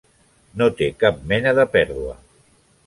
No 0.61 0.69
té 0.79 0.87
cap 1.03 1.21
mena 1.33 1.55
de 1.61 1.67
pèrdua. 1.77 2.21